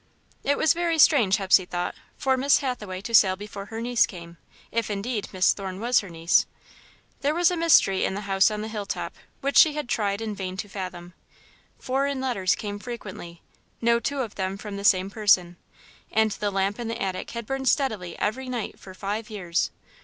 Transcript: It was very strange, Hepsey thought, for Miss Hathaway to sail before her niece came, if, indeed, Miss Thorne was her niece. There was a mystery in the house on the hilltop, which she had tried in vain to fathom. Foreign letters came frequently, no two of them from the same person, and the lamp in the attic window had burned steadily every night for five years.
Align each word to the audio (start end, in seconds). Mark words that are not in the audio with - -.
It 0.43 0.57
was 0.57 0.73
very 0.73 0.97
strange, 0.97 1.37
Hepsey 1.37 1.63
thought, 1.63 1.93
for 2.17 2.35
Miss 2.35 2.57
Hathaway 2.57 3.01
to 3.01 3.13
sail 3.13 3.35
before 3.35 3.65
her 3.65 3.79
niece 3.79 4.07
came, 4.07 4.37
if, 4.71 4.89
indeed, 4.89 5.27
Miss 5.31 5.53
Thorne 5.53 5.79
was 5.79 5.99
her 5.99 6.09
niece. 6.09 6.47
There 7.19 7.35
was 7.35 7.51
a 7.51 7.55
mystery 7.55 8.03
in 8.03 8.15
the 8.15 8.21
house 8.21 8.49
on 8.49 8.61
the 8.63 8.67
hilltop, 8.67 9.13
which 9.41 9.57
she 9.59 9.73
had 9.73 9.87
tried 9.87 10.19
in 10.19 10.33
vain 10.33 10.57
to 10.57 10.67
fathom. 10.67 11.13
Foreign 11.77 12.19
letters 12.19 12.55
came 12.55 12.79
frequently, 12.79 13.43
no 13.79 13.99
two 13.99 14.21
of 14.21 14.33
them 14.33 14.57
from 14.57 14.75
the 14.75 14.83
same 14.83 15.11
person, 15.11 15.55
and 16.11 16.31
the 16.31 16.49
lamp 16.49 16.79
in 16.79 16.87
the 16.87 16.99
attic 16.99 17.27
window 17.27 17.33
had 17.33 17.45
burned 17.45 17.69
steadily 17.69 18.17
every 18.17 18.49
night 18.49 18.79
for 18.79 18.95
five 18.95 19.29
years. 19.29 19.69